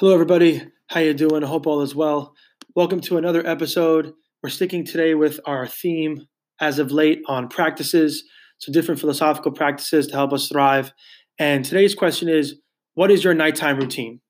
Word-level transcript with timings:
Hello, 0.00 0.12
everybody. 0.12 0.60
How 0.88 0.98
you 0.98 1.14
doing? 1.14 1.44
I 1.44 1.46
hope 1.46 1.68
all 1.68 1.80
is 1.80 1.94
well. 1.94 2.34
Welcome 2.74 3.00
to 3.02 3.16
another 3.16 3.46
episode. 3.46 4.12
We're 4.42 4.50
sticking 4.50 4.84
today 4.84 5.14
with 5.14 5.38
our 5.46 5.68
theme 5.68 6.26
as 6.60 6.80
of 6.80 6.90
late 6.90 7.22
on 7.28 7.46
practices, 7.46 8.24
so 8.58 8.72
different 8.72 9.00
philosophical 9.00 9.52
practices 9.52 10.08
to 10.08 10.14
help 10.14 10.32
us 10.32 10.48
thrive. 10.48 10.92
And 11.38 11.64
today's 11.64 11.94
question 11.94 12.28
is, 12.28 12.56
what 12.94 13.12
is 13.12 13.22
your 13.22 13.34
nighttime 13.34 13.78
routine? 13.78 14.20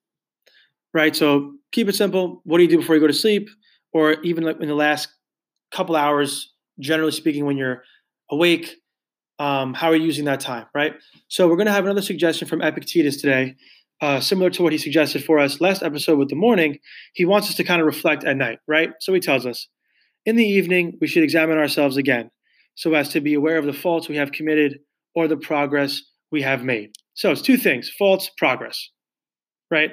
Right. 0.93 1.15
So 1.15 1.53
keep 1.71 1.89
it 1.89 1.95
simple. 1.95 2.43
What 2.45 2.57
do 2.57 2.63
you 2.63 2.69
do 2.69 2.77
before 2.77 2.93
you 2.93 3.01
go 3.01 3.07
to 3.07 3.13
sleep, 3.13 3.49
or 3.91 4.21
even 4.21 4.43
like 4.43 4.61
in 4.61 4.67
the 4.67 4.75
last 4.75 5.07
couple 5.71 5.95
hours? 5.95 6.53
Generally 6.79 7.13
speaking, 7.13 7.43
when 7.43 7.57
you're 7.57 7.81
awake, 8.29 8.75
um, 9.39 9.73
how 9.73 9.87
are 9.87 9.95
you 9.95 10.05
using 10.05 10.25
that 10.25 10.41
time? 10.41 10.67
Right. 10.75 10.93
So 11.27 11.47
we're 11.47 11.57
going 11.57 11.65
to 11.65 11.73
have 11.73 11.85
another 11.85 12.03
suggestion 12.03 12.47
from 12.47 12.61
Epictetus 12.61 13.19
today 13.19 13.55
uh, 14.01 14.19
similar 14.19 14.49
to 14.51 14.63
what 14.63 14.71
he 14.71 14.77
suggested 14.77 15.23
for 15.23 15.39
us 15.39 15.61
last 15.61 15.83
episode 15.83 16.17
with 16.17 16.29
the 16.29 16.35
morning, 16.35 16.79
he 17.13 17.25
wants 17.25 17.49
us 17.49 17.55
to 17.55 17.63
kind 17.63 17.81
of 17.81 17.87
reflect 17.87 18.23
at 18.23 18.35
night, 18.37 18.59
right? 18.67 18.91
So 18.99 19.13
he 19.13 19.19
tells 19.19 19.45
us 19.45 19.67
in 20.25 20.35
the 20.35 20.45
evening, 20.45 20.97
we 20.99 21.07
should 21.07 21.23
examine 21.23 21.57
ourselves 21.57 21.97
again 21.97 22.31
so 22.75 22.93
as 22.93 23.09
to 23.09 23.21
be 23.21 23.33
aware 23.33 23.57
of 23.57 23.65
the 23.65 23.73
faults 23.73 24.09
we 24.09 24.17
have 24.17 24.31
committed 24.31 24.79
or 25.13 25.27
the 25.27 25.37
progress 25.37 26.01
we 26.31 26.41
have 26.41 26.63
made. 26.63 26.91
So 27.13 27.31
it's 27.31 27.41
two 27.41 27.57
things 27.57 27.89
faults, 27.97 28.29
progress, 28.37 28.89
right? 29.71 29.91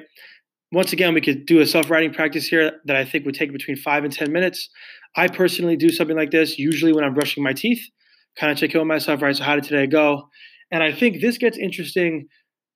Once 0.73 0.93
again, 0.93 1.15
we 1.15 1.21
could 1.21 1.47
do 1.47 1.61
a 1.61 1.67
self 1.67 1.91
writing 1.91 2.13
practice 2.13 2.47
here 2.47 2.73
that 2.87 2.97
I 2.97 3.05
think 3.05 3.25
would 3.25 3.35
take 3.35 3.53
between 3.53 3.77
five 3.77 4.05
and 4.05 4.13
10 4.13 4.33
minutes. 4.33 4.69
I 5.17 5.29
personally 5.29 5.77
do 5.77 5.91
something 5.91 6.17
like 6.17 6.31
this 6.31 6.59
usually 6.59 6.93
when 6.93 7.05
I'm 7.05 7.15
brushing 7.15 7.45
my 7.45 7.53
teeth, 7.53 7.83
kind 8.37 8.51
of 8.51 8.59
check 8.59 8.75
in 8.75 8.81
with 8.81 8.89
myself, 8.89 9.21
right? 9.23 9.37
So, 9.37 9.45
how 9.45 9.55
did 9.55 9.65
today 9.65 9.87
go? 9.87 10.29
And 10.71 10.83
I 10.83 10.91
think 10.91 11.21
this 11.21 11.37
gets 11.37 11.59
interesting 11.59 12.27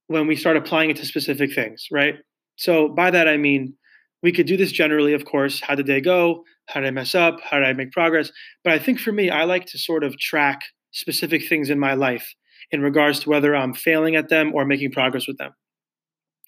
when 0.08 0.26
we 0.26 0.36
start 0.36 0.56
applying 0.56 0.90
it 0.90 0.96
to 0.96 1.06
specific 1.06 1.52
things, 1.54 1.86
right? 1.90 2.16
So 2.56 2.88
by 2.88 3.10
that 3.10 3.28
I 3.28 3.36
mean 3.36 3.74
we 4.22 4.32
could 4.32 4.46
do 4.46 4.56
this 4.56 4.72
generally, 4.72 5.12
of 5.12 5.24
course. 5.24 5.60
How 5.60 5.74
did 5.74 5.86
they 5.86 6.00
go? 6.00 6.42
How 6.66 6.80
did 6.80 6.86
I 6.88 6.90
mess 6.90 7.14
up? 7.14 7.40
How 7.42 7.58
did 7.58 7.68
I 7.68 7.72
make 7.72 7.92
progress? 7.92 8.32
But 8.64 8.72
I 8.72 8.78
think 8.78 8.98
for 8.98 9.12
me, 9.12 9.30
I 9.30 9.44
like 9.44 9.66
to 9.66 9.78
sort 9.78 10.02
of 10.02 10.18
track 10.18 10.62
specific 10.90 11.48
things 11.48 11.70
in 11.70 11.78
my 11.78 11.94
life 11.94 12.34
in 12.70 12.82
regards 12.82 13.20
to 13.20 13.30
whether 13.30 13.54
I'm 13.54 13.74
failing 13.74 14.16
at 14.16 14.28
them 14.28 14.52
or 14.54 14.64
making 14.64 14.90
progress 14.92 15.28
with 15.28 15.38
them. 15.38 15.52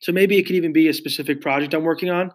So 0.01 0.13
maybe 0.13 0.39
it 0.39 0.45
could 0.45 0.57
even 0.57 0.73
be 0.73 0.89
a 0.89 0.95
specific 0.95 1.41
project 1.41 1.75
I'm 1.75 1.85
working 1.85 2.11
on 2.11 2.33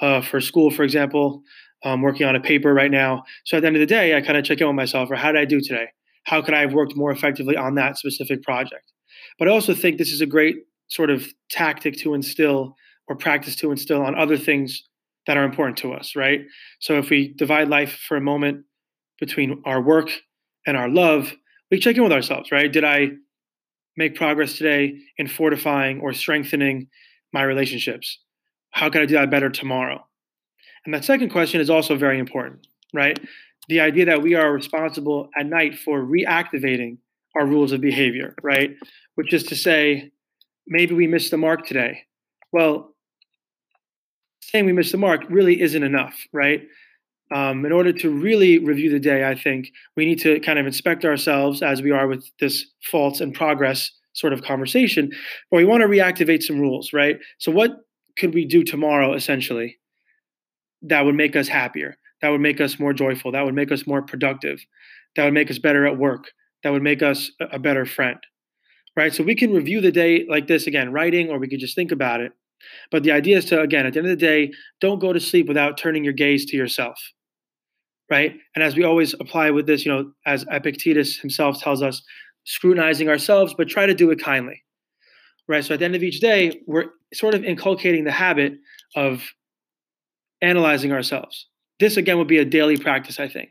uh, 0.00 0.20
for 0.20 0.40
school, 0.40 0.70
for 0.70 0.82
example. 0.82 1.42
I'm 1.84 2.02
working 2.02 2.26
on 2.26 2.36
a 2.36 2.40
paper 2.40 2.74
right 2.74 2.90
now. 2.90 3.24
So 3.44 3.56
at 3.56 3.60
the 3.60 3.68
end 3.68 3.76
of 3.76 3.80
the 3.80 3.86
day, 3.86 4.16
I 4.16 4.20
kind 4.20 4.36
of 4.36 4.44
check 4.44 4.60
in 4.60 4.66
with 4.66 4.76
myself 4.76 5.10
or 5.10 5.16
how 5.16 5.32
did 5.32 5.40
I 5.40 5.44
do 5.44 5.60
today? 5.60 5.88
How 6.24 6.42
could 6.42 6.54
I 6.54 6.60
have 6.60 6.74
worked 6.74 6.96
more 6.96 7.10
effectively 7.10 7.56
on 7.56 7.76
that 7.76 7.96
specific 7.96 8.42
project? 8.42 8.92
But 9.38 9.48
I 9.48 9.52
also 9.52 9.74
think 9.74 9.98
this 9.98 10.12
is 10.12 10.20
a 10.20 10.26
great 10.26 10.56
sort 10.88 11.10
of 11.10 11.26
tactic 11.50 11.96
to 11.98 12.14
instill 12.14 12.76
or 13.08 13.16
practice 13.16 13.56
to 13.56 13.70
instill 13.70 14.02
on 14.02 14.18
other 14.18 14.36
things 14.36 14.84
that 15.26 15.36
are 15.36 15.44
important 15.44 15.76
to 15.78 15.92
us, 15.92 16.16
right? 16.16 16.40
So 16.80 16.98
if 16.98 17.10
we 17.10 17.34
divide 17.34 17.68
life 17.68 17.98
for 18.08 18.16
a 18.16 18.20
moment 18.20 18.64
between 19.20 19.62
our 19.64 19.80
work 19.80 20.10
and 20.66 20.76
our 20.76 20.88
love, 20.88 21.34
we 21.70 21.78
check 21.78 21.96
in 21.96 22.02
with 22.02 22.12
ourselves, 22.12 22.50
right? 22.50 22.72
Did 22.72 22.84
I 22.84 23.10
make 23.96 24.14
progress 24.14 24.56
today 24.56 24.98
in 25.18 25.26
fortifying 25.26 26.00
or 26.00 26.12
strengthening 26.12 26.88
my 27.32 27.42
relationships? 27.42 28.18
How 28.70 28.88
can 28.88 29.02
I 29.02 29.06
do 29.06 29.14
that 29.14 29.30
better 29.30 29.50
tomorrow? 29.50 30.04
And 30.84 30.94
that 30.94 31.04
second 31.04 31.30
question 31.30 31.60
is 31.60 31.68
also 31.68 31.96
very 31.96 32.18
important, 32.18 32.66
right? 32.94 33.18
The 33.68 33.80
idea 33.80 34.06
that 34.06 34.22
we 34.22 34.34
are 34.34 34.52
responsible 34.52 35.28
at 35.38 35.46
night 35.46 35.78
for 35.78 36.00
reactivating 36.00 36.98
our 37.36 37.46
rules 37.46 37.72
of 37.72 37.80
behavior, 37.80 38.34
right? 38.42 38.76
which 39.18 39.32
is 39.32 39.42
to 39.42 39.56
say, 39.56 40.12
maybe 40.68 40.94
we 40.94 41.08
missed 41.08 41.32
the 41.32 41.36
mark 41.36 41.66
today. 41.66 42.04
Well, 42.52 42.94
saying 44.42 44.64
we 44.64 44.72
missed 44.72 44.92
the 44.92 44.98
mark 44.98 45.22
really 45.28 45.60
isn't 45.60 45.82
enough, 45.82 46.16
right? 46.32 46.62
Um, 47.34 47.66
in 47.66 47.72
order 47.72 47.92
to 47.94 48.10
really 48.10 48.60
review 48.60 48.92
the 48.92 49.00
day, 49.00 49.28
I 49.28 49.34
think 49.34 49.72
we 49.96 50.04
need 50.04 50.20
to 50.20 50.38
kind 50.38 50.56
of 50.56 50.66
inspect 50.66 51.04
ourselves 51.04 51.62
as 51.62 51.82
we 51.82 51.90
are 51.90 52.06
with 52.06 52.30
this 52.38 52.64
faults 52.84 53.20
and 53.20 53.34
progress 53.34 53.90
sort 54.12 54.32
of 54.32 54.42
conversation. 54.42 55.10
But 55.50 55.56
we 55.56 55.64
want 55.64 55.80
to 55.80 55.88
reactivate 55.88 56.44
some 56.44 56.60
rules, 56.60 56.92
right? 56.92 57.18
So, 57.38 57.50
what 57.50 57.72
could 58.16 58.32
we 58.34 58.44
do 58.44 58.62
tomorrow 58.62 59.14
essentially 59.14 59.78
that 60.82 61.04
would 61.04 61.16
make 61.16 61.34
us 61.34 61.48
happier, 61.48 61.96
that 62.22 62.28
would 62.28 62.40
make 62.40 62.60
us 62.60 62.78
more 62.78 62.92
joyful, 62.92 63.32
that 63.32 63.44
would 63.44 63.54
make 63.54 63.72
us 63.72 63.84
more 63.84 64.00
productive, 64.00 64.64
that 65.16 65.24
would 65.24 65.34
make 65.34 65.50
us 65.50 65.58
better 65.58 65.88
at 65.88 65.98
work, 65.98 66.30
that 66.62 66.70
would 66.70 66.82
make 66.82 67.02
us 67.02 67.30
a 67.40 67.58
better 67.58 67.86
friend? 67.86 68.18
right? 68.98 69.14
So 69.14 69.22
we 69.22 69.36
can 69.36 69.52
review 69.52 69.80
the 69.80 69.92
day 69.92 70.26
like 70.28 70.48
this 70.48 70.66
again, 70.66 70.90
writing, 70.90 71.30
or 71.30 71.38
we 71.38 71.46
could 71.46 71.60
just 71.60 71.76
think 71.76 71.92
about 71.92 72.20
it. 72.20 72.32
But 72.90 73.04
the 73.04 73.12
idea 73.12 73.38
is 73.38 73.44
to, 73.46 73.60
again, 73.60 73.86
at 73.86 73.92
the 73.92 74.00
end 74.00 74.08
of 74.08 74.18
the 74.18 74.26
day, 74.26 74.50
don't 74.80 74.98
go 74.98 75.12
to 75.12 75.20
sleep 75.20 75.46
without 75.46 75.78
turning 75.78 76.02
your 76.02 76.12
gaze 76.12 76.44
to 76.46 76.56
yourself, 76.56 77.00
right? 78.10 78.34
And 78.56 78.64
as 78.64 78.74
we 78.74 78.82
always 78.82 79.14
apply 79.14 79.50
with 79.50 79.68
this, 79.68 79.86
you 79.86 79.92
know, 79.92 80.10
as 80.26 80.44
Epictetus 80.50 81.16
himself 81.16 81.60
tells 81.60 81.80
us, 81.80 82.02
scrutinizing 82.44 83.08
ourselves, 83.08 83.54
but 83.56 83.68
try 83.68 83.86
to 83.86 83.94
do 83.94 84.10
it 84.10 84.20
kindly, 84.20 84.64
right? 85.46 85.64
So 85.64 85.74
at 85.74 85.78
the 85.78 85.84
end 85.84 85.94
of 85.94 86.02
each 86.02 86.18
day, 86.18 86.60
we're 86.66 86.86
sort 87.14 87.34
of 87.34 87.44
inculcating 87.44 88.02
the 88.02 88.10
habit 88.10 88.54
of 88.96 89.22
analyzing 90.42 90.90
ourselves. 90.90 91.46
This, 91.78 91.96
again, 91.96 92.18
would 92.18 92.26
be 92.26 92.38
a 92.38 92.44
daily 92.44 92.76
practice, 92.76 93.20
I 93.20 93.28
think. 93.28 93.50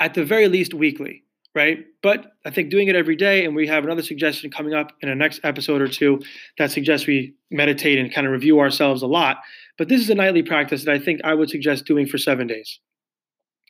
At 0.00 0.14
the 0.14 0.24
very 0.24 0.48
least, 0.48 0.74
weekly 0.74 1.24
right? 1.56 1.86
But 2.02 2.26
I 2.44 2.50
think 2.50 2.68
doing 2.68 2.86
it 2.86 2.94
every 2.94 3.16
day, 3.16 3.46
and 3.46 3.56
we 3.56 3.66
have 3.66 3.82
another 3.82 4.02
suggestion 4.02 4.50
coming 4.50 4.74
up 4.74 4.92
in 5.00 5.08
a 5.08 5.14
next 5.14 5.40
episode 5.42 5.80
or 5.80 5.88
two 5.88 6.20
that 6.58 6.70
suggests 6.70 7.06
we 7.06 7.34
meditate 7.50 7.98
and 7.98 8.12
kind 8.12 8.26
of 8.26 8.32
review 8.34 8.60
ourselves 8.60 9.00
a 9.00 9.06
lot. 9.06 9.38
But 9.78 9.88
this 9.88 10.02
is 10.02 10.10
a 10.10 10.14
nightly 10.14 10.42
practice 10.42 10.84
that 10.84 10.94
I 10.94 10.98
think 10.98 11.22
I 11.24 11.32
would 11.32 11.48
suggest 11.48 11.86
doing 11.86 12.06
for 12.06 12.18
seven 12.18 12.46
days, 12.46 12.78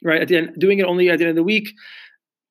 right? 0.03 0.21
At 0.21 0.27
the 0.27 0.37
end, 0.37 0.57
doing 0.59 0.81
it 0.81 0.85
only 0.85 1.09
at 1.09 1.19
the 1.19 1.25
end 1.25 1.31
of 1.31 1.37
the 1.37 1.45
week, 1.45 1.69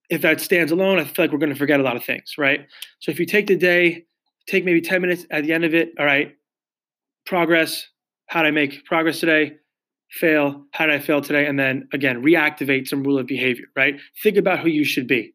if 0.10 0.22
that 0.22 0.40
stands 0.40 0.72
alone, 0.72 1.00
I 1.00 1.04
feel 1.04 1.26
like 1.26 1.34
we're 1.34 1.38
going 1.38 1.54
to 1.54 1.60
forget 1.60 1.82
a 1.82 1.84
lot 1.84 1.98
of 1.98 2.06
things, 2.06 2.36
right? 2.38 2.66
So 3.02 3.12
if 3.12 3.20
you 3.20 3.26
take 3.26 3.48
the 3.48 3.58
day, 3.58 4.06
take 4.48 4.64
maybe 4.64 4.80
10 4.80 5.02
minutes 5.02 5.26
at 5.32 5.44
the 5.44 5.52
end 5.52 5.66
of 5.66 5.74
it, 5.74 5.90
all 6.00 6.06
right, 6.06 6.34
progress, 7.26 7.86
how 8.28 8.42
did 8.42 8.48
I 8.48 8.52
make 8.52 8.86
progress 8.86 9.20
today? 9.20 9.58
Fail, 10.16 10.66
how 10.72 10.86
did 10.86 10.96
I 10.96 11.00
fail 11.00 11.22
today? 11.22 11.46
And 11.46 11.60
then 11.60 11.90
again, 11.92 12.24
reactivate 12.24 12.88
some 12.88 13.04
rule 13.04 13.20
of 13.20 13.28
behavior, 13.28 13.66
right? 13.76 14.00
Think 14.24 14.38
about 14.38 14.60
who 14.60 14.70
you 14.70 14.86
should 14.86 15.08
be. 15.08 15.34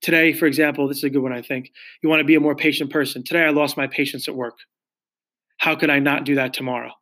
Today, 0.00 0.32
for 0.32 0.46
example, 0.46 0.86
this 0.88 0.98
is 0.98 1.04
a 1.04 1.10
good 1.10 1.22
one, 1.22 1.32
I 1.32 1.42
think. 1.42 1.72
You 2.02 2.08
want 2.08 2.20
to 2.20 2.24
be 2.24 2.36
a 2.36 2.40
more 2.40 2.54
patient 2.54 2.90
person. 2.90 3.24
Today, 3.24 3.44
I 3.44 3.50
lost 3.50 3.76
my 3.76 3.86
patience 3.86 4.28
at 4.28 4.34
work. 4.34 4.58
How 5.58 5.74
could 5.74 5.90
I 5.90 5.98
not 5.98 6.24
do 6.24 6.36
that 6.36 6.54
tomorrow? 6.54 6.92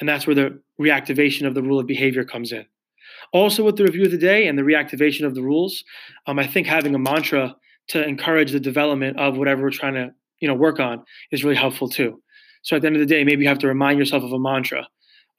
And 0.00 0.08
that's 0.08 0.26
where 0.26 0.34
the 0.34 0.60
reactivation 0.80 1.46
of 1.46 1.54
the 1.54 1.62
rule 1.62 1.80
of 1.80 1.86
behavior 1.86 2.24
comes 2.24 2.52
in. 2.52 2.64
Also, 3.32 3.64
with 3.64 3.76
the 3.76 3.84
review 3.84 4.04
of 4.04 4.12
the 4.12 4.18
day 4.18 4.46
and 4.46 4.56
the 4.56 4.62
reactivation 4.62 5.26
of 5.26 5.34
the 5.34 5.42
rules, 5.42 5.84
um, 6.26 6.38
I 6.38 6.46
think 6.46 6.66
having 6.66 6.94
a 6.94 6.98
mantra 6.98 7.56
to 7.88 8.06
encourage 8.06 8.52
the 8.52 8.60
development 8.60 9.18
of 9.18 9.36
whatever 9.36 9.62
we're 9.62 9.70
trying 9.70 9.94
to 9.94 10.10
you 10.40 10.46
know 10.46 10.54
work 10.54 10.78
on 10.78 11.04
is 11.32 11.42
really 11.42 11.56
helpful 11.56 11.88
too. 11.88 12.22
So 12.62 12.76
at 12.76 12.82
the 12.82 12.86
end 12.86 12.96
of 12.96 13.00
the 13.00 13.06
day, 13.06 13.24
maybe 13.24 13.42
you 13.42 13.48
have 13.48 13.58
to 13.60 13.68
remind 13.68 13.98
yourself 13.98 14.22
of 14.22 14.32
a 14.32 14.38
mantra 14.38 14.86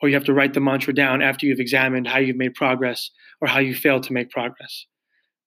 or 0.02 0.10
you 0.10 0.16
have 0.16 0.24
to 0.26 0.34
write 0.34 0.54
the 0.54 0.60
mantra 0.60 0.94
down 0.94 1.22
after 1.22 1.46
you've 1.46 1.60
examined 1.60 2.08
how 2.08 2.20
you've 2.20 2.38
made 2.38 2.54
progress 2.54 3.10
or 3.42 3.48
how 3.48 3.60
you 3.60 3.76
failed 3.76 4.04
to 4.04 4.14
make 4.14 4.30
progress. 4.30 4.86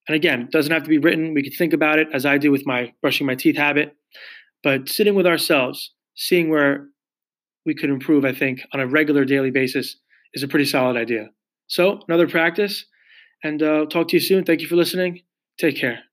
And 0.09 0.15
again, 0.17 0.43
it 0.43 0.51
doesn't 0.51 0.73
have 0.73 0.83
to 0.83 0.89
be 0.89 0.99
written. 0.99 1.35
We 1.35 1.43
could 1.43 1.55
think 1.55 1.73
about 1.73 1.99
it 1.99 2.09
as 2.13 2.27
I 2.27 2.39
do 2.39 2.51
with 2.51 2.67
my 2.67 2.93
brushing 3.01 3.27
my 3.27 3.35
teeth 3.35 3.57
habit, 3.57 3.95
but 4.63 4.89
sitting 4.89 5.15
with 5.15 5.27
ourselves, 5.27 5.93
seeing 6.17 6.51
where 6.51 6.89
we 7.65 7.75
could 7.75 7.91
improve, 7.91 8.25
I 8.25 8.33
think, 8.33 8.63
on 8.73 8.81
a 8.81 8.87
regular 8.87 9.25
daily 9.25 9.51
basis 9.51 9.97
is 10.35 10.43
a 10.43 10.49
pretty 10.49 10.65
solid 10.65 10.97
idea. 10.97 11.29
So, 11.69 12.01
another 12.09 12.29
practice, 12.29 12.85
and 13.45 13.63
uh, 13.63 13.67
I'll 13.67 13.87
talk 13.87 14.09
to 14.09 14.17
you 14.17 14.21
soon. 14.21 14.45
Thank 14.45 14.61
you 14.61 14.67
for 14.67 14.77
listening. 14.77 15.23
Take 15.59 15.77
care. 15.77 16.12